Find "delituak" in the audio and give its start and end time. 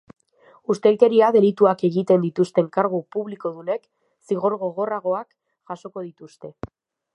1.35-1.83